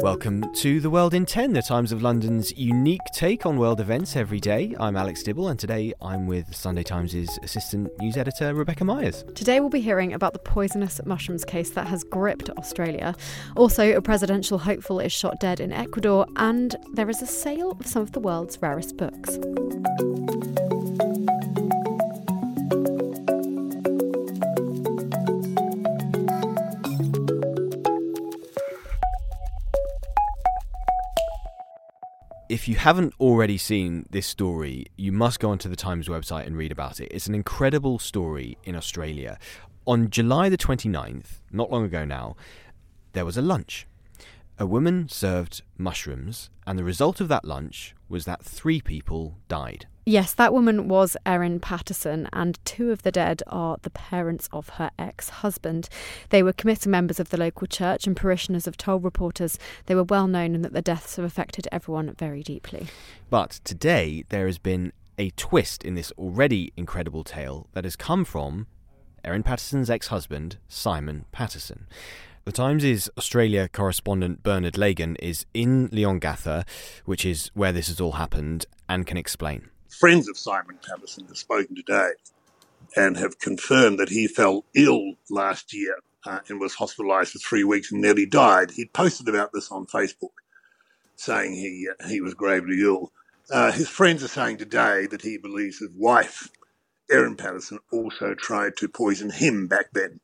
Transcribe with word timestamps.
Welcome 0.00 0.52
to 0.54 0.80
The 0.80 0.88
World 0.88 1.12
in 1.12 1.26
10, 1.26 1.52
the 1.52 1.60
Times 1.60 1.92
of 1.92 2.02
London's 2.02 2.56
unique 2.56 3.00
take 3.12 3.44
on 3.44 3.58
world 3.58 3.80
events 3.80 4.16
every 4.16 4.40
day. 4.40 4.74
I'm 4.80 4.96
Alex 4.96 5.22
Dibble, 5.22 5.48
and 5.48 5.58
today 5.58 5.92
I'm 6.00 6.26
with 6.26 6.54
Sunday 6.54 6.82
Times' 6.82 7.14
assistant 7.42 7.90
news 7.98 8.16
editor, 8.16 8.54
Rebecca 8.54 8.84
Myers. 8.84 9.24
Today 9.34 9.60
we'll 9.60 9.68
be 9.68 9.80
hearing 9.80 10.14
about 10.14 10.32
the 10.32 10.38
poisonous 10.38 11.00
mushrooms 11.04 11.44
case 11.44 11.70
that 11.70 11.86
has 11.86 12.02
gripped 12.02 12.48
Australia. 12.50 13.14
Also, 13.56 13.94
a 13.94 14.00
presidential 14.00 14.58
hopeful 14.58 15.00
is 15.00 15.12
shot 15.12 15.38
dead 15.38 15.60
in 15.60 15.70
Ecuador, 15.70 16.26
and 16.36 16.76
there 16.94 17.10
is 17.10 17.20
a 17.20 17.26
sale 17.26 17.72
of 17.72 17.86
some 17.86 18.00
of 18.00 18.12
the 18.12 18.20
world's 18.20 18.60
rarest 18.62 18.96
books. 18.96 19.38
If 32.60 32.68
you 32.68 32.74
haven't 32.74 33.14
already 33.18 33.56
seen 33.56 34.04
this 34.10 34.26
story, 34.26 34.84
you 34.94 35.10
must 35.10 35.40
go 35.40 35.48
onto 35.48 35.66
the 35.66 35.74
Times 35.74 36.08
website 36.08 36.46
and 36.46 36.58
read 36.58 36.70
about 36.70 37.00
it. 37.00 37.08
It's 37.10 37.26
an 37.26 37.34
incredible 37.34 37.98
story 37.98 38.58
in 38.64 38.76
Australia. 38.76 39.38
On 39.86 40.10
July 40.10 40.50
the 40.50 40.58
29th, 40.58 41.40
not 41.50 41.70
long 41.70 41.86
ago 41.86 42.04
now, 42.04 42.36
there 43.14 43.24
was 43.24 43.38
a 43.38 43.40
lunch. 43.40 43.86
A 44.58 44.66
woman 44.66 45.08
served 45.08 45.62
mushrooms, 45.78 46.50
and 46.66 46.78
the 46.78 46.84
result 46.84 47.18
of 47.18 47.28
that 47.28 47.46
lunch 47.46 47.94
was 48.10 48.26
that 48.26 48.44
three 48.44 48.82
people 48.82 49.38
died. 49.48 49.86
Yes, 50.10 50.34
that 50.34 50.52
woman 50.52 50.88
was 50.88 51.16
Erin 51.24 51.60
Patterson, 51.60 52.28
and 52.32 52.58
two 52.64 52.90
of 52.90 53.04
the 53.04 53.12
dead 53.12 53.44
are 53.46 53.76
the 53.82 53.90
parents 53.90 54.48
of 54.52 54.70
her 54.70 54.90
ex 54.98 55.28
husband. 55.28 55.88
They 56.30 56.42
were 56.42 56.52
committed 56.52 56.90
members 56.90 57.20
of 57.20 57.30
the 57.30 57.36
local 57.36 57.68
church, 57.68 58.08
and 58.08 58.16
parishioners 58.16 58.64
have 58.64 58.76
told 58.76 59.04
reporters 59.04 59.56
they 59.86 59.94
were 59.94 60.02
well 60.02 60.26
known 60.26 60.56
and 60.56 60.64
that 60.64 60.72
the 60.72 60.82
deaths 60.82 61.14
have 61.14 61.24
affected 61.24 61.68
everyone 61.70 62.12
very 62.18 62.42
deeply. 62.42 62.88
But 63.30 63.60
today, 63.62 64.24
there 64.30 64.46
has 64.46 64.58
been 64.58 64.92
a 65.16 65.30
twist 65.36 65.84
in 65.84 65.94
this 65.94 66.10
already 66.18 66.72
incredible 66.76 67.22
tale 67.22 67.68
that 67.74 67.84
has 67.84 67.94
come 67.94 68.24
from 68.24 68.66
Erin 69.22 69.44
Patterson's 69.44 69.90
ex 69.90 70.08
husband, 70.08 70.56
Simon 70.66 71.24
Patterson. 71.30 71.86
The 72.46 72.52
Times' 72.52 73.08
Australia 73.16 73.68
correspondent 73.68 74.42
Bernard 74.42 74.76
Lagan 74.76 75.14
is 75.20 75.46
in 75.54 75.88
Leongatha, 75.90 76.66
which 77.04 77.24
is 77.24 77.52
where 77.54 77.70
this 77.70 77.86
has 77.86 78.00
all 78.00 78.12
happened, 78.12 78.66
and 78.88 79.06
can 79.06 79.16
explain 79.16 79.70
friends 79.90 80.28
of 80.28 80.38
Simon 80.38 80.78
Patterson 80.86 81.26
have 81.26 81.36
spoken 81.36 81.76
today 81.76 82.10
and 82.96 83.16
have 83.16 83.38
confirmed 83.38 83.98
that 83.98 84.08
he 84.08 84.26
fell 84.26 84.64
ill 84.74 85.14
last 85.28 85.72
year 85.72 85.96
uh, 86.26 86.40
and 86.48 86.60
was 86.60 86.76
hospitalised 86.76 87.30
for 87.30 87.38
three 87.38 87.64
weeks 87.64 87.92
and 87.92 88.00
nearly 88.00 88.26
died. 88.26 88.72
He 88.72 88.86
posted 88.86 89.28
about 89.28 89.52
this 89.52 89.70
on 89.70 89.86
Facebook, 89.86 90.34
saying 91.16 91.54
he 91.54 91.88
uh, 91.88 92.08
he 92.08 92.20
was 92.20 92.34
gravely 92.34 92.82
ill. 92.82 93.12
Uh, 93.50 93.72
his 93.72 93.88
friends 93.88 94.22
are 94.22 94.28
saying 94.28 94.58
today 94.58 95.06
that 95.06 95.22
he 95.22 95.36
believes 95.36 95.78
his 95.78 95.90
wife, 95.96 96.48
Erin 97.10 97.36
Patterson, 97.36 97.78
also 97.92 98.34
tried 98.34 98.76
to 98.76 98.88
poison 98.88 99.30
him 99.30 99.66
back 99.66 99.86
then. 99.92 100.20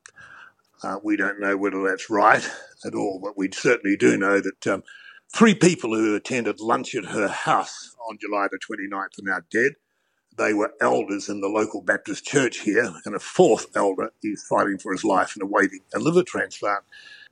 Uh, 0.82 0.98
we 1.02 1.16
don't 1.16 1.40
know 1.40 1.56
whether 1.56 1.82
that's 1.82 2.10
right 2.10 2.48
at 2.84 2.94
all, 2.94 3.18
but 3.22 3.36
we 3.36 3.50
certainly 3.50 3.96
do 3.96 4.16
know 4.16 4.40
that 4.40 4.66
um, 4.66 4.84
three 5.34 5.54
people 5.54 5.94
who 5.94 6.14
attended 6.14 6.60
lunch 6.60 6.94
at 6.94 7.06
her 7.06 7.28
house 7.28 7.95
on 8.08 8.18
July 8.20 8.48
the 8.50 8.58
29th 8.58 9.18
are 9.18 9.22
now 9.22 9.40
dead. 9.50 9.72
They 10.36 10.52
were 10.52 10.74
elders 10.80 11.28
in 11.28 11.40
the 11.40 11.48
local 11.48 11.80
Baptist 11.80 12.24
church 12.26 12.58
here, 12.58 12.92
and 13.04 13.14
a 13.14 13.18
fourth 13.18 13.74
elder 13.74 14.10
is 14.22 14.46
fighting 14.46 14.78
for 14.78 14.92
his 14.92 15.04
life 15.04 15.34
and 15.34 15.42
awaiting 15.42 15.80
a 15.94 15.98
liver 15.98 16.22
transplant. 16.22 16.84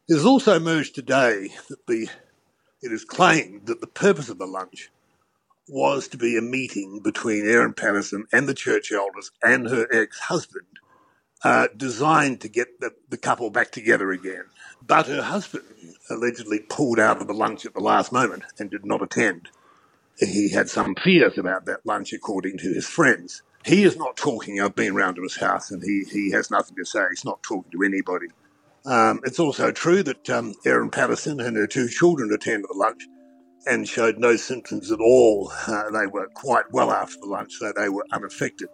It 0.08 0.14
has 0.14 0.24
also 0.24 0.56
emerged 0.56 0.94
today 0.94 1.48
that 1.68 1.86
the 1.86 2.08
it 2.82 2.92
is 2.92 3.04
claimed 3.04 3.66
that 3.66 3.80
the 3.80 3.86
purpose 3.86 4.28
of 4.28 4.38
the 4.38 4.46
lunch 4.46 4.90
was 5.68 6.08
to 6.08 6.18
be 6.18 6.36
a 6.36 6.42
meeting 6.42 7.00
between 7.02 7.46
Erin 7.46 7.72
Patterson 7.72 8.26
and 8.32 8.46
the 8.46 8.54
church 8.54 8.92
elders 8.92 9.30
and 9.42 9.68
her 9.68 9.86
ex-husband, 9.90 10.66
uh, 11.42 11.68
designed 11.74 12.42
to 12.42 12.48
get 12.48 12.80
the, 12.80 12.92
the 13.08 13.16
couple 13.16 13.48
back 13.48 13.70
together 13.70 14.10
again. 14.12 14.44
But 14.86 15.06
her 15.06 15.22
husband 15.22 15.64
allegedly 16.10 16.60
pulled 16.60 17.00
out 17.00 17.22
of 17.22 17.26
the 17.26 17.32
lunch 17.34 17.64
at 17.64 17.72
the 17.72 17.80
last 17.80 18.12
moment 18.12 18.44
and 18.58 18.70
did 18.70 18.84
not 18.84 19.02
attend 19.02 19.48
he 20.18 20.50
had 20.50 20.68
some 20.68 20.94
fears 20.94 21.38
about 21.38 21.66
that 21.66 21.84
lunch, 21.84 22.12
according 22.12 22.58
to 22.58 22.72
his 22.72 22.86
friends. 22.86 23.42
He 23.64 23.82
is 23.84 23.96
not 23.96 24.16
talking. 24.16 24.60
I've 24.60 24.74
been 24.74 24.94
round 24.94 25.16
to 25.16 25.22
his 25.22 25.36
house, 25.36 25.70
and 25.70 25.82
he, 25.82 26.04
he 26.10 26.30
has 26.32 26.50
nothing 26.50 26.76
to 26.76 26.84
say. 26.84 27.04
He's 27.10 27.24
not 27.24 27.42
talking 27.42 27.70
to 27.72 27.82
anybody. 27.82 28.26
Um, 28.86 29.20
it's 29.24 29.40
also 29.40 29.72
true 29.72 30.02
that 30.02 30.28
um, 30.28 30.54
Erin 30.66 30.90
Patterson 30.90 31.40
and 31.40 31.56
her 31.56 31.66
two 31.66 31.88
children 31.88 32.30
attended 32.32 32.68
the 32.68 32.76
lunch 32.76 33.02
and 33.66 33.88
showed 33.88 34.18
no 34.18 34.36
symptoms 34.36 34.92
at 34.92 35.00
all. 35.00 35.50
Uh, 35.66 35.90
they 35.90 36.06
were 36.06 36.28
quite 36.34 36.70
well 36.70 36.92
after 36.92 37.18
the 37.20 37.26
lunch, 37.26 37.54
so 37.54 37.72
they 37.74 37.88
were 37.88 38.04
unaffected. 38.12 38.68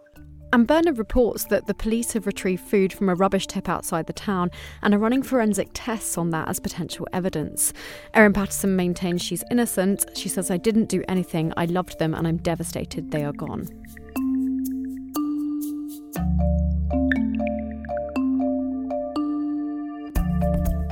And 0.53 0.67
Bernard 0.67 0.97
reports 0.97 1.45
that 1.45 1.67
the 1.67 1.73
police 1.73 2.11
have 2.11 2.27
retrieved 2.27 2.63
food 2.63 2.91
from 2.91 3.07
a 3.07 3.15
rubbish 3.15 3.47
tip 3.47 3.69
outside 3.69 4.07
the 4.07 4.13
town 4.13 4.51
and 4.81 4.93
are 4.93 4.97
running 4.97 5.23
forensic 5.23 5.69
tests 5.73 6.17
on 6.17 6.31
that 6.31 6.49
as 6.49 6.59
potential 6.59 7.07
evidence. 7.13 7.71
Erin 8.13 8.33
Patterson 8.33 8.75
maintains 8.75 9.21
she's 9.21 9.45
innocent. 9.49 10.05
She 10.15 10.27
says, 10.27 10.51
I 10.51 10.57
didn't 10.57 10.89
do 10.89 11.03
anything. 11.07 11.53
I 11.55 11.65
loved 11.65 11.99
them 11.99 12.13
and 12.13 12.27
I'm 12.27 12.37
devastated 12.37 13.11
they 13.11 13.23
are 13.23 13.31
gone. 13.31 13.67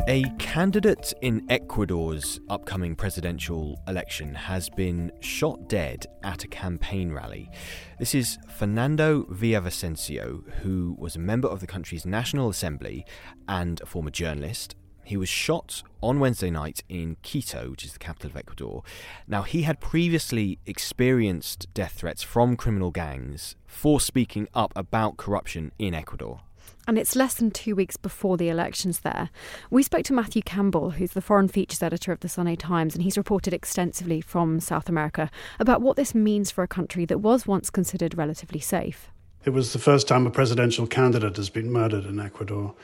A 0.10 0.24
candidate 0.40 1.14
in 1.22 1.46
Ecuador's 1.52 2.40
upcoming 2.50 2.96
presidential 2.96 3.80
election 3.88 4.34
has 4.34 4.68
been 4.68 5.12
shot 5.20 5.70
dead 5.70 6.08
at 6.24 6.44
a 6.44 6.48
campaign 6.48 7.12
rally. 7.12 7.52
This 8.00 8.16
is 8.16 8.40
Fernando 8.58 9.26
Villavicencio, 9.26 10.52
who 10.62 10.96
was 10.98 11.16
a 11.16 11.20
member 11.20 11.48
of 11.48 11.60
the 11.60 11.68
country's 11.68 12.08
National 12.08 12.50
Assembly 12.50 13.06
and 13.48 13.80
a 13.82 13.86
former 13.86 14.10
journalist. 14.10 14.74
He 15.04 15.16
was 15.16 15.30
shot 15.30 15.84
on 16.02 16.20
Wednesday 16.20 16.50
night 16.50 16.82
in 16.90 17.18
Quito, 17.22 17.70
which 17.70 17.86
is 17.86 17.94
the 17.94 18.00
capital 18.00 18.32
of 18.32 18.38
Ecuador. 18.38 18.82
Now, 19.28 19.44
he 19.44 19.62
had 19.62 19.80
previously 19.80 20.58
experienced 20.66 21.72
death 21.76 21.94
threats 21.94 22.24
from 22.24 22.58
criminal 22.58 22.90
gangs 22.90 23.56
for 23.68 24.00
speaking 24.00 24.48
up 24.56 24.74
about 24.76 25.18
corruption 25.18 25.72
in 25.78 25.94
Ecuador 25.94 26.42
and 26.88 26.98
it's 26.98 27.16
less 27.16 27.36
than 27.36 27.52
two 27.52 27.76
weeks 27.76 27.98
before 27.98 28.38
the 28.38 28.50
elections 28.50 29.02
there. 29.02 29.30
We 29.70 29.84
spoke 29.84 30.04
to 30.06 30.14
Matthew 30.14 30.42
Campbell, 30.42 30.92
who's 30.92 31.12
the 31.12 31.22
foreign 31.22 31.48
features 31.48 31.84
editor 31.84 32.12
of 32.12 32.20
the 32.22 32.30
Sunday 32.30 32.56
Times, 32.56 32.96
and 32.96 33.04
he's 33.04 33.18
reported 33.18 33.54
extensively 33.54 34.22
from 34.22 34.60
South 34.60 34.90
America 34.90 35.30
about 35.60 35.82
what 35.82 35.96
this 35.96 36.16
means 36.16 36.52
for 36.52 36.64
a 36.64 36.68
country 36.68 37.06
that 37.06 37.20
was 37.20 37.46
once 37.46 37.70
considered 37.70 38.18
relatively 38.18 38.60
safe. 38.60 39.10
It 39.46 39.52
was 39.52 39.72
the 39.72 39.80
first 39.80 40.08
time 40.08 40.28
a 40.28 40.32
presidential 40.32 40.86
candidate 40.86 41.38
has 41.38 41.50
been 41.50 41.72
murdered 41.72 42.06
in 42.06 42.20
Ecuador, 42.20 42.76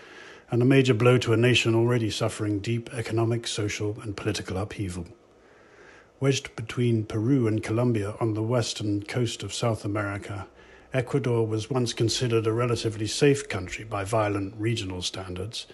and 0.51 0.62
a 0.62 0.66
major 0.66 0.94
blow 0.94 1.18
to 1.18 1.33
a 1.33 1.38
nation 1.38 1.75
already 1.75 2.10
suffering 2.10 2.60
deep 2.60 2.94
economic, 2.94 3.48
social, 3.48 3.98
and 4.01 4.16
political 4.16 4.57
upheaval. 4.57 5.07
Wedged 6.19 6.56
between 6.56 7.06
Peru 7.06 7.48
and 7.48 7.62
Colombia 7.62 8.16
on 8.21 8.36
the 8.36 8.44
western 8.44 9.04
coast 9.04 9.44
of 9.44 9.54
South 9.54 9.83
America, 9.83 10.48
Ecuador 10.94 11.46
was 11.46 11.70
once 11.70 11.94
considered 11.94 12.48
a 12.48 12.54
relatively 12.54 13.08
safe 13.08 13.50
country 13.50 13.84
by 13.84 14.04
violent 14.04 14.54
regional 14.58 15.02
standards. 15.02 15.68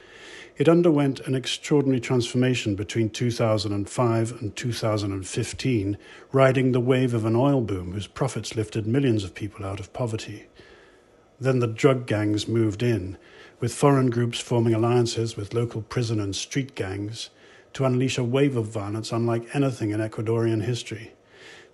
It 0.58 0.70
underwent 0.70 1.20
an 1.22 1.36
extraordinary 1.36 2.00
transformation 2.00 2.76
between 2.76 3.10
2005 3.10 4.42
and 4.42 4.56
2015, 4.56 5.98
riding 6.32 6.72
the 6.72 6.80
wave 6.80 7.14
of 7.14 7.26
an 7.26 7.36
oil 7.36 7.62
boom 7.62 7.94
whose 7.94 8.08
profits 8.08 8.56
lifted 8.56 8.88
millions 8.88 9.24
of 9.24 9.36
people 9.36 9.66
out 9.66 9.80
of 9.80 9.94
poverty. 9.94 10.48
Then 11.40 11.60
the 11.60 11.68
drug 11.68 12.06
gangs 12.06 12.48
moved 12.48 12.84
in, 12.84 13.18
with 13.60 13.74
foreign 13.74 14.10
groups 14.10 14.40
forming 14.40 14.74
alliances 14.74 15.36
with 15.36 15.54
local 15.54 15.82
prison 15.82 16.20
and 16.20 16.36
street 16.36 16.76
gangs 16.76 17.30
to 17.74 17.86
unleash 17.86 18.18
a 18.18 18.24
wave 18.24 18.56
of 18.56 18.68
violence 18.68 19.12
unlike 19.12 19.56
anything 19.56 19.92
in 19.92 20.00
Ecuadorian 20.00 20.64
history. 20.64 21.14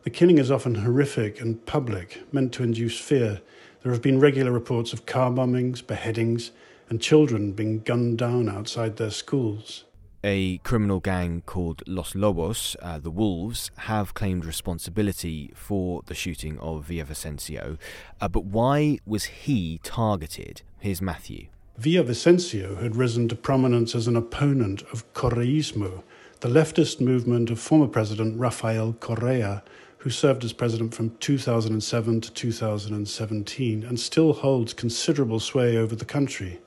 The 0.07 0.11
killing 0.11 0.37
is 0.37 0.49
often 0.49 0.75
horrific 0.75 1.41
and 1.41 1.65
public, 1.65 2.23
meant 2.31 2.53
to 2.53 2.63
induce 2.63 2.97
fear. 2.97 3.41
There 3.83 3.91
have 3.91 4.01
been 4.01 4.21
regular 4.21 4.53
reports 4.53 4.93
of 4.93 5.05
car 5.05 5.29
bombings, 5.29 5.85
beheadings, 5.85 6.51
and 6.87 7.01
children 7.01 7.51
being 7.51 7.81
gunned 7.81 8.17
down 8.17 8.47
outside 8.47 8.95
their 8.95 9.11
schools. 9.11 9.83
A 10.23 10.59
criminal 10.59 11.01
gang 11.01 11.43
called 11.45 11.83
Los 11.85 12.15
Lobos, 12.15 12.77
uh, 12.81 12.99
the 12.99 13.11
Wolves, 13.11 13.69
have 13.79 14.13
claimed 14.13 14.45
responsibility 14.45 15.51
for 15.53 16.03
the 16.05 16.15
shooting 16.15 16.57
of 16.59 16.87
Villavicencio. 16.87 17.77
Uh, 18.21 18.29
but 18.29 18.45
why 18.45 18.99
was 19.05 19.25
he 19.25 19.81
targeted? 19.83 20.61
Here's 20.79 21.01
Matthew. 21.01 21.47
Villavicencio 21.77 22.81
had 22.81 22.95
risen 22.95 23.27
to 23.27 23.35
prominence 23.35 23.93
as 23.93 24.07
an 24.07 24.15
opponent 24.15 24.83
of 24.83 25.11
Correísmo, 25.13 26.01
the 26.39 26.47
leftist 26.47 27.01
movement 27.01 27.49
of 27.49 27.59
former 27.59 27.87
President 27.87 28.39
Rafael 28.39 28.93
Correa, 28.93 29.63
who 30.07 30.11
served 30.11 30.45
as 30.45 30.53
president 30.53 30.93
from 30.93 31.09
2007 31.17 32.21
to 32.21 32.31
2017 32.31 33.83
and 33.83 33.99
still 33.99 34.31
holds 34.31 34.73
considerable 34.73 35.37
sway 35.37 35.75
over 35.75 35.97
the 35.97 36.05
country. 36.05 36.61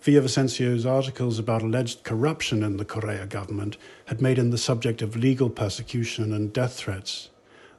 Villavicencio's 0.00 0.86
articles 0.86 1.38
about 1.38 1.60
alleged 1.60 2.02
corruption 2.02 2.62
in 2.62 2.78
the 2.78 2.84
Correa 2.86 3.26
government 3.26 3.76
had 4.06 4.22
made 4.22 4.38
him 4.38 4.52
the 4.52 4.56
subject 4.56 5.02
of 5.02 5.16
legal 5.16 5.50
persecution 5.50 6.32
and 6.32 6.50
death 6.50 6.76
threats. 6.76 7.28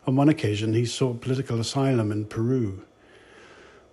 On 0.05 0.15
one 0.15 0.29
occasion, 0.29 0.73
he 0.73 0.85
sought 0.85 1.21
political 1.21 1.59
asylum 1.59 2.11
in 2.11 2.25
Peru. 2.25 2.83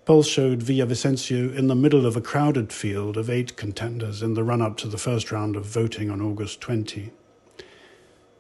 Polls 0.04 0.28
showed 0.28 0.60
Villavicencio 0.62 1.56
in 1.56 1.68
the 1.68 1.74
middle 1.74 2.04
of 2.04 2.14
a 2.14 2.20
crowded 2.20 2.74
field 2.74 3.16
of 3.16 3.30
eight 3.30 3.56
contenders 3.56 4.22
in 4.22 4.34
the 4.34 4.44
run 4.44 4.60
up 4.60 4.76
to 4.76 4.88
the 4.88 4.98
first 4.98 5.32
round 5.32 5.56
of 5.56 5.64
voting 5.64 6.10
on 6.10 6.20
August 6.20 6.60
20. 6.60 7.10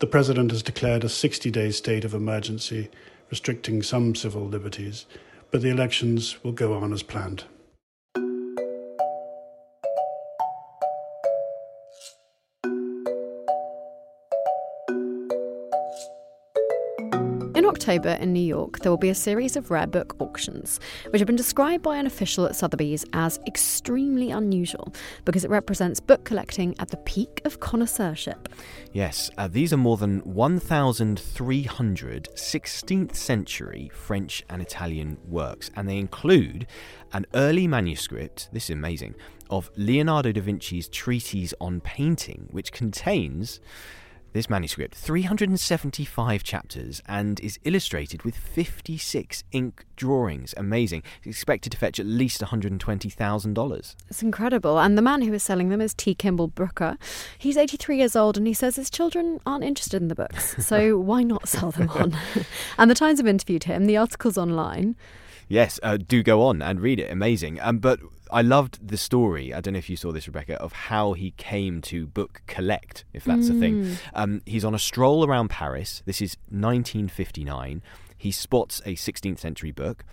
The 0.00 0.06
president 0.08 0.50
has 0.50 0.62
declared 0.62 1.04
a 1.04 1.08
60 1.08 1.50
day 1.50 1.70
state 1.70 2.04
of 2.04 2.14
emergency, 2.14 2.90
restricting 3.30 3.82
some 3.82 4.14
civil 4.14 4.46
liberties, 4.46 5.06
but 5.50 5.62
the 5.62 5.70
elections 5.70 6.42
will 6.42 6.52
go 6.52 6.74
on 6.74 6.92
as 6.92 7.02
planned. 7.02 7.44
October 17.84 18.12
in 18.12 18.32
New 18.32 18.40
York, 18.40 18.78
there 18.78 18.90
will 18.90 18.96
be 18.96 19.10
a 19.10 19.14
series 19.14 19.56
of 19.56 19.70
rare 19.70 19.86
book 19.86 20.16
auctions, 20.18 20.80
which 21.10 21.20
have 21.20 21.26
been 21.26 21.36
described 21.36 21.82
by 21.82 21.98
an 21.98 22.06
official 22.06 22.46
at 22.46 22.56
Sotheby's 22.56 23.04
as 23.12 23.38
extremely 23.46 24.30
unusual 24.30 24.90
because 25.26 25.44
it 25.44 25.50
represents 25.50 26.00
book 26.00 26.24
collecting 26.24 26.74
at 26.78 26.88
the 26.88 26.96
peak 26.96 27.42
of 27.44 27.60
connoisseurship. 27.60 28.48
Yes, 28.94 29.30
uh, 29.36 29.48
these 29.48 29.70
are 29.70 29.76
more 29.76 29.98
than 29.98 30.20
1,300 30.20 32.28
16th 32.34 33.14
century 33.14 33.90
French 33.92 34.42
and 34.48 34.62
Italian 34.62 35.18
works, 35.28 35.70
and 35.76 35.86
they 35.86 35.98
include 35.98 36.66
an 37.12 37.26
early 37.34 37.66
manuscript, 37.66 38.48
this 38.50 38.64
is 38.64 38.70
amazing, 38.70 39.14
of 39.50 39.70
Leonardo 39.76 40.32
da 40.32 40.40
Vinci's 40.40 40.88
Treatise 40.88 41.52
on 41.60 41.82
Painting, 41.82 42.48
which 42.50 42.72
contains 42.72 43.60
this 44.34 44.50
manuscript, 44.50 44.96
375 44.96 46.42
chapters, 46.42 47.00
and 47.06 47.38
is 47.38 47.58
illustrated 47.62 48.24
with 48.24 48.36
56 48.36 49.44
ink 49.52 49.86
drawings. 49.94 50.52
Amazing. 50.56 51.04
It's 51.18 51.38
expected 51.38 51.70
to 51.70 51.78
fetch 51.78 52.00
at 52.00 52.04
least 52.04 52.40
$120,000. 52.42 53.94
It's 54.10 54.22
incredible. 54.22 54.78
And 54.80 54.98
the 54.98 55.02
man 55.02 55.22
who 55.22 55.32
is 55.32 55.44
selling 55.44 55.68
them 55.68 55.80
is 55.80 55.94
T. 55.94 56.16
Kimball 56.16 56.48
Brooker. 56.48 56.98
He's 57.38 57.56
83 57.56 57.96
years 57.96 58.16
old 58.16 58.36
and 58.36 58.46
he 58.46 58.54
says 58.54 58.74
his 58.74 58.90
children 58.90 59.40
aren't 59.46 59.62
interested 59.62 60.02
in 60.02 60.08
the 60.08 60.16
books, 60.16 60.56
so 60.66 60.98
why 60.98 61.22
not 61.22 61.48
sell 61.48 61.70
them 61.70 61.88
on? 61.90 62.16
and 62.78 62.90
the 62.90 62.94
Times 62.96 63.20
have 63.20 63.28
interviewed 63.28 63.64
him. 63.64 63.86
The 63.86 63.96
article's 63.96 64.36
online. 64.36 64.96
Yes, 65.46 65.78
uh, 65.82 65.96
do 65.96 66.24
go 66.24 66.42
on 66.42 66.60
and 66.60 66.80
read 66.80 66.98
it. 66.98 67.10
Amazing. 67.10 67.60
Um, 67.60 67.78
but 67.78 68.00
I 68.34 68.42
loved 68.42 68.86
the 68.86 68.96
story. 68.96 69.54
I 69.54 69.60
don't 69.60 69.74
know 69.74 69.78
if 69.78 69.88
you 69.88 69.96
saw 69.96 70.10
this, 70.10 70.26
Rebecca, 70.26 70.60
of 70.60 70.72
how 70.72 71.12
he 71.12 71.30
came 71.36 71.80
to 71.82 72.08
book 72.08 72.42
collect, 72.48 73.04
if 73.12 73.24
that's 73.24 73.48
mm. 73.48 73.56
a 73.56 73.60
thing. 73.60 73.96
Um, 74.12 74.42
he's 74.44 74.64
on 74.64 74.74
a 74.74 74.78
stroll 74.78 75.24
around 75.24 75.50
Paris. 75.50 76.02
This 76.04 76.20
is 76.20 76.36
1959. 76.48 77.80
He 78.18 78.32
spots 78.32 78.82
a 78.84 78.96
16th 78.96 79.38
century 79.38 79.70
book, 79.70 80.04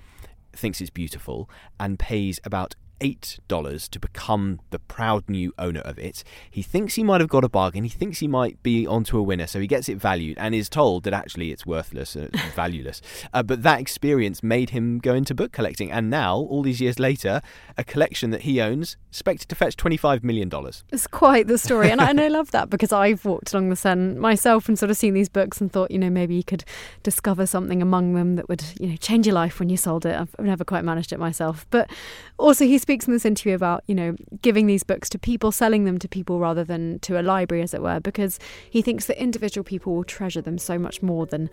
thinks 0.54 0.82
it's 0.82 0.92
beautiful, 0.92 1.50
and 1.80 1.98
pays 1.98 2.40
about 2.44 2.76
$8 3.02 3.90
to 3.90 4.00
become 4.00 4.60
the 4.70 4.80
proud 4.80 5.30
new 5.30 5.54
owner 5.58 5.82
of 5.82 5.98
it. 5.98 6.24
He 6.50 6.62
thinks 6.62 6.96
he 6.96 7.04
might 7.04 7.22
have 7.22 7.30
got 7.30 7.44
a 7.44 7.50
bargain. 7.50 7.84
He 7.84 7.90
thinks 7.90 8.20
he 8.20 8.28
might 8.28 8.62
be 8.64 8.86
onto 8.86 9.18
a 9.18 9.24
winner, 9.24 9.48
so 9.48 9.60
he 9.60 9.68
gets 9.68 9.90
it 9.90 9.98
valued 9.98 10.38
and 10.38 10.54
is 10.54 10.70
told 10.70 11.04
that 11.04 11.14
actually 11.14 11.52
it's 11.52 11.66
worthless 11.66 12.16
and 12.16 12.32
valueless. 12.56 13.02
Uh, 13.34 13.44
but 13.44 13.64
that 13.64 13.80
experience 13.80 14.44
made 14.44 14.70
him 14.70 15.00
go 15.00 15.14
into 15.14 15.34
book 15.34 15.52
collecting, 15.52 15.92
and 15.92 16.10
now, 16.10 16.36
all 16.36 16.62
these 16.62 16.80
years 16.80 17.00
later, 17.00 17.42
a 17.78 17.84
collection 17.84 18.30
that 18.32 18.42
he 18.42 18.62
owns 18.62 18.98
expected 19.10 19.50
to 19.50 19.56
fetch 19.56 19.76
$25 19.76 20.24
million. 20.24 20.50
It's 20.92 21.08
quite 21.08 21.48
the 21.48 21.58
story, 21.58 21.92
and 21.92 22.00
I, 22.00 22.10
and 22.10 22.22
I 22.22 22.28
love 22.28 22.52
that 22.52 22.70
because 22.70 22.94
I've 22.94 23.26
walked 23.26 23.54
along 23.54 23.70
the 23.70 23.76
Seine 23.76 24.16
myself 24.16 24.68
and 24.68 24.78
sort 24.78 24.90
of 24.90 24.98
seen 24.98 25.14
these 25.14 25.30
books 25.30 25.60
and 25.60 25.72
thought, 25.72 25.92
you 25.92 26.00
know, 26.00 26.10
maybe 26.10 26.36
you 26.36 26.44
could 26.44 26.64
discover 27.04 27.46
something 27.46 27.82
among 27.82 28.14
them 28.14 28.36
that 28.36 28.48
would, 28.48 28.64
you 28.80 28.88
know, 28.88 28.96
change 28.96 29.26
your 29.26 29.36
life 29.36 29.60
when 29.60 29.70
you 29.70 29.78
sold 29.78 30.06
it. 30.06 30.16
I've 30.16 30.34
never 30.40 30.64
quite 30.64 30.84
managed 30.84 31.12
it 31.12 31.20
myself. 31.20 31.66
But 31.70 31.90
also, 32.38 32.66
he 32.66 32.78
speaks 32.92 33.08
in 33.08 33.14
this 33.14 33.24
interview 33.24 33.56
about, 33.56 33.86
you 33.88 33.96
know, 33.96 34.14
giving 34.42 34.68
these 34.68 34.84
books 34.84 35.08
to 35.08 35.18
people, 35.18 35.50
selling 35.50 35.86
them 35.86 35.98
to 35.98 36.10
people 36.10 36.42
rather 36.42 36.66
than 36.66 37.00
to 37.00 37.18
a 37.18 37.24
library, 37.24 37.64
as 37.64 37.74
it 37.74 37.82
were, 37.82 38.02
because 38.02 38.38
he 38.70 38.82
thinks 38.82 39.06
that 39.06 39.18
individual 39.18 39.64
people 39.64 39.96
will 39.96 40.04
treasure 40.04 40.42
them 40.42 40.58
so 40.58 40.78
much 40.78 41.02
more 41.02 41.26
than, 41.26 41.50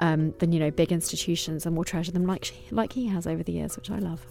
um, 0.00 0.34
than 0.38 0.52
you 0.52 0.60
know, 0.60 0.70
big 0.70 0.92
institutions 0.92 1.64
and 1.64 1.78
will 1.78 1.84
treasure 1.84 2.12
them 2.12 2.26
like, 2.26 2.52
like 2.70 2.92
he 2.92 3.06
has 3.06 3.26
over 3.26 3.42
the 3.42 3.52
years, 3.52 3.74
which 3.74 3.90
I 3.90 4.00
love. 4.00 4.26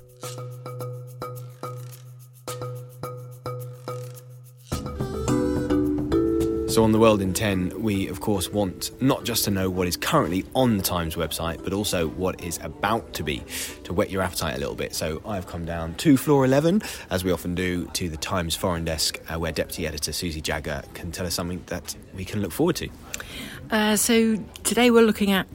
So, 6.72 6.86
on 6.86 6.94
the 6.94 7.00
World 7.00 7.22
in 7.22 7.34
10, 7.34 7.82
we 7.82 8.08
of 8.08 8.22
course 8.22 8.48
want 8.48 8.92
not 9.02 9.26
just 9.26 9.44
to 9.44 9.52
know 9.52 9.70
what 9.70 9.90
is 9.90 9.98
currently 9.98 10.46
on 10.56 10.78
the 10.78 10.84
Times 10.84 11.18
website, 11.18 11.62
but 11.66 11.74
also 11.74 12.08
what 12.08 12.42
is 12.42 12.62
about 12.64 13.14
to 13.16 13.24
be 13.24 13.44
to 13.84 13.92
whet 13.92 14.10
your 14.10 14.22
appetite 14.22 14.56
a 14.56 14.58
little 14.58 14.76
bit. 14.76 14.96
So, 14.96 15.22
I've 15.26 15.48
come 15.48 15.66
down 15.66 15.96
to 15.96 16.16
floor 16.16 16.46
11, 16.46 16.82
as 17.10 17.26
we 17.26 17.32
often 17.34 17.56
do, 17.56 17.88
to 17.88 18.08
the 18.08 18.16
Times 18.16 18.56
foreign 18.56 18.86
desk, 18.86 19.20
uh, 19.28 19.38
where 19.38 19.52
Deputy 19.52 19.86
Editor 19.86 20.14
Susie 20.14 20.40
Jagger 20.40 20.82
can 20.94 21.12
tell 21.12 21.26
us 21.26 21.34
something 21.34 21.62
that 21.66 21.94
we 22.16 22.24
can 22.24 22.42
look 22.42 22.54
forward 22.54 22.78
to. 22.78 22.88
Uh, 23.70 23.98
so, 23.98 24.38
today 24.64 24.92
we're 24.92 25.06
looking 25.06 25.32
at 25.32 25.48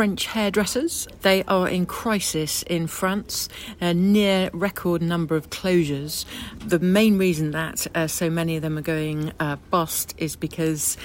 French 0.00 0.24
hairdressers. 0.24 1.06
They 1.20 1.44
are 1.44 1.68
in 1.68 1.84
crisis 1.84 2.62
in 2.62 2.86
France, 2.86 3.50
a 3.82 3.92
near 3.92 4.48
record 4.54 5.02
number 5.02 5.36
of 5.36 5.50
closures. 5.50 6.24
The 6.66 6.78
main 6.78 7.18
reason 7.18 7.50
that 7.50 7.86
uh, 7.94 8.06
so 8.06 8.30
many 8.30 8.56
of 8.56 8.62
them 8.62 8.78
are 8.78 8.80
going 8.80 9.30
uh, 9.38 9.56
bust 9.68 10.14
is 10.16 10.36
because 10.36 10.96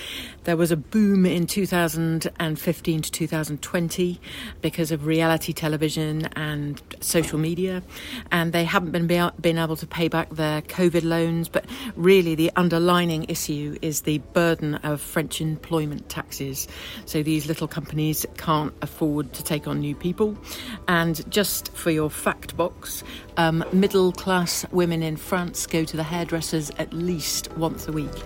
there 0.45 0.55
was 0.55 0.71
a 0.71 0.77
boom 0.77 1.25
in 1.25 1.45
2015 1.45 3.01
to 3.01 3.11
2020 3.11 4.21
because 4.61 4.91
of 4.91 5.05
reality 5.05 5.51
television 5.51 6.27
and 6.37 6.81
social 7.01 7.37
media, 7.37 7.83
and 8.31 8.53
they 8.53 8.63
haven't 8.63 8.91
been 8.91 9.07
been 9.41 9.57
able 9.57 9.75
to 9.75 9.87
pay 9.87 10.07
back 10.07 10.29
their 10.29 10.61
COVID 10.61 11.03
loans. 11.03 11.49
But 11.49 11.65
really, 11.97 12.35
the 12.35 12.49
underlining 12.55 13.25
issue 13.27 13.77
is 13.81 14.01
the 14.01 14.19
burden 14.19 14.75
of 14.75 15.01
French 15.01 15.41
employment 15.41 16.07
taxes. 16.07 16.67
So 17.05 17.23
these 17.23 17.47
little 17.47 17.67
companies 17.67 18.25
can't 18.37 18.73
afford 18.85 19.33
to 19.33 19.43
take 19.43 19.67
on 19.67 19.81
new 19.81 19.93
people. 19.93 20.37
And 20.87 21.29
just 21.29 21.73
for 21.73 21.91
your 21.91 22.09
fact 22.09 22.55
box, 22.55 23.03
um, 23.35 23.65
middle 23.73 24.13
class 24.13 24.65
women 24.71 25.03
in 25.03 25.17
France 25.17 25.67
go 25.67 25.83
to 25.83 25.97
the 25.97 26.03
hairdressers 26.03 26.71
at 26.77 26.93
least 26.93 27.51
once 27.57 27.89
a 27.89 27.91
week. 27.91 28.23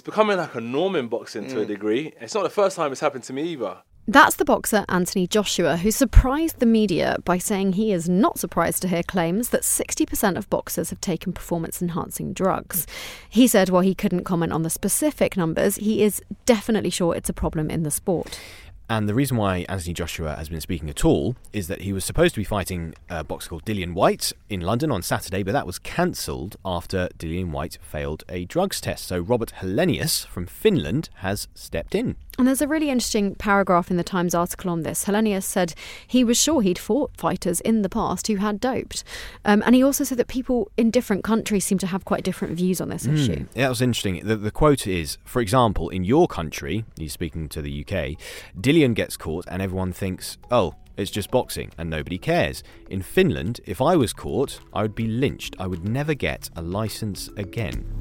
it's 0.00 0.06
becoming 0.06 0.38
like 0.38 0.54
a 0.54 0.60
norm 0.62 0.96
in 0.96 1.08
boxing 1.08 1.46
to 1.46 1.60
a 1.60 1.64
mm. 1.64 1.68
degree. 1.68 2.12
It's 2.22 2.32
not 2.32 2.42
the 2.42 2.48
first 2.48 2.74
time 2.74 2.90
it's 2.90 3.02
happened 3.02 3.24
to 3.24 3.34
me 3.34 3.42
either. 3.52 3.82
That's 4.10 4.34
the 4.34 4.44
boxer 4.44 4.84
Anthony 4.88 5.28
Joshua, 5.28 5.76
who 5.76 5.92
surprised 5.92 6.58
the 6.58 6.66
media 6.66 7.18
by 7.24 7.38
saying 7.38 7.74
he 7.74 7.92
is 7.92 8.08
not 8.08 8.40
surprised 8.40 8.82
to 8.82 8.88
hear 8.88 9.04
claims 9.04 9.50
that 9.50 9.62
60% 9.62 10.36
of 10.36 10.50
boxers 10.50 10.90
have 10.90 11.00
taken 11.00 11.32
performance 11.32 11.80
enhancing 11.80 12.32
drugs. 12.32 12.88
He 13.28 13.46
said 13.46 13.68
while 13.68 13.82
he 13.82 13.94
couldn't 13.94 14.24
comment 14.24 14.52
on 14.52 14.64
the 14.64 14.68
specific 14.68 15.36
numbers, 15.36 15.76
he 15.76 16.02
is 16.02 16.20
definitely 16.44 16.90
sure 16.90 17.14
it's 17.14 17.28
a 17.28 17.32
problem 17.32 17.70
in 17.70 17.84
the 17.84 17.90
sport. 17.92 18.40
And 18.88 19.08
the 19.08 19.14
reason 19.14 19.36
why 19.36 19.64
Anthony 19.68 19.94
Joshua 19.94 20.34
has 20.34 20.48
been 20.48 20.60
speaking 20.60 20.90
at 20.90 21.04
all 21.04 21.36
is 21.52 21.68
that 21.68 21.82
he 21.82 21.92
was 21.92 22.04
supposed 22.04 22.34
to 22.34 22.40
be 22.40 22.44
fighting 22.44 22.96
a 23.08 23.22
boxer 23.22 23.50
called 23.50 23.64
Dillian 23.64 23.94
Whyte 23.94 24.32
in 24.48 24.60
London 24.62 24.90
on 24.90 25.02
Saturday, 25.02 25.44
but 25.44 25.52
that 25.52 25.68
was 25.68 25.78
cancelled 25.78 26.56
after 26.64 27.08
Dillian 27.16 27.52
Whyte 27.52 27.78
failed 27.80 28.24
a 28.28 28.44
drugs 28.46 28.80
test. 28.80 29.06
So 29.06 29.20
Robert 29.20 29.52
Helenius 29.60 30.26
from 30.26 30.46
Finland 30.46 31.10
has 31.18 31.46
stepped 31.54 31.94
in. 31.94 32.16
And 32.40 32.46
there's 32.46 32.62
a 32.62 32.68
really 32.68 32.88
interesting 32.88 33.34
paragraph 33.34 33.90
in 33.90 33.98
the 33.98 34.02
Times 34.02 34.34
article 34.34 34.70
on 34.70 34.80
this. 34.80 35.04
Helenius 35.04 35.42
said 35.42 35.74
he 36.06 36.24
was 36.24 36.40
sure 36.40 36.62
he'd 36.62 36.78
fought 36.78 37.14
fighters 37.18 37.60
in 37.60 37.82
the 37.82 37.90
past 37.90 38.28
who 38.28 38.36
had 38.36 38.58
doped. 38.58 39.04
Um, 39.44 39.62
and 39.66 39.74
he 39.74 39.82
also 39.82 40.04
said 40.04 40.16
that 40.16 40.28
people 40.28 40.70
in 40.78 40.90
different 40.90 41.22
countries 41.22 41.66
seem 41.66 41.76
to 41.76 41.86
have 41.86 42.06
quite 42.06 42.22
different 42.22 42.56
views 42.56 42.80
on 42.80 42.88
this 42.88 43.06
mm, 43.06 43.12
issue. 43.12 43.46
Yeah, 43.54 43.64
that 43.64 43.68
was 43.68 43.82
interesting. 43.82 44.26
The, 44.26 44.36
the 44.36 44.50
quote 44.50 44.86
is, 44.86 45.18
for 45.22 45.42
example, 45.42 45.90
in 45.90 46.02
your 46.02 46.26
country, 46.26 46.86
he's 46.96 47.12
speaking 47.12 47.46
to 47.50 47.60
the 47.60 47.84
UK, 47.84 48.16
Dillian 48.58 48.94
gets 48.94 49.18
caught 49.18 49.44
and 49.46 49.60
everyone 49.60 49.92
thinks, 49.92 50.38
oh, 50.50 50.76
it's 50.96 51.10
just 51.10 51.30
boxing 51.30 51.70
and 51.76 51.90
nobody 51.90 52.16
cares. 52.16 52.62
In 52.88 53.02
Finland, 53.02 53.60
if 53.66 53.82
I 53.82 53.96
was 53.96 54.14
caught, 54.14 54.60
I 54.72 54.80
would 54.80 54.94
be 54.94 55.08
lynched. 55.08 55.56
I 55.58 55.66
would 55.66 55.86
never 55.86 56.14
get 56.14 56.48
a 56.56 56.62
license 56.62 57.28
again. 57.36 57.99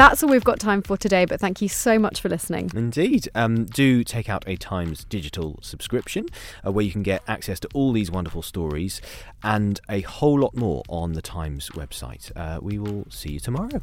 That's 0.00 0.22
all 0.22 0.30
we've 0.30 0.42
got 0.42 0.58
time 0.58 0.80
for 0.80 0.96
today, 0.96 1.26
but 1.26 1.40
thank 1.40 1.60
you 1.60 1.68
so 1.68 1.98
much 1.98 2.22
for 2.22 2.30
listening. 2.30 2.70
Indeed. 2.74 3.28
Um, 3.34 3.66
do 3.66 4.02
take 4.02 4.30
out 4.30 4.42
a 4.46 4.56
Times 4.56 5.04
digital 5.04 5.58
subscription 5.60 6.24
uh, 6.66 6.72
where 6.72 6.82
you 6.82 6.90
can 6.90 7.02
get 7.02 7.22
access 7.28 7.60
to 7.60 7.68
all 7.74 7.92
these 7.92 8.10
wonderful 8.10 8.40
stories 8.40 9.02
and 9.42 9.78
a 9.90 10.00
whole 10.00 10.40
lot 10.40 10.56
more 10.56 10.82
on 10.88 11.12
the 11.12 11.20
Times 11.20 11.68
website. 11.74 12.32
Uh, 12.34 12.58
we 12.62 12.78
will 12.78 13.04
see 13.10 13.32
you 13.32 13.40
tomorrow. 13.40 13.82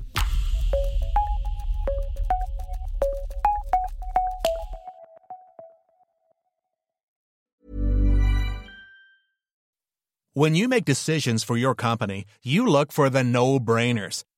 When 10.33 10.55
you 10.55 10.67
make 10.67 10.85
decisions 10.85 11.43
for 11.43 11.57
your 11.57 11.75
company, 11.75 12.25
you 12.41 12.67
look 12.67 12.91
for 12.91 13.09
the 13.09 13.23
no 13.23 13.59
brainers. 13.59 14.23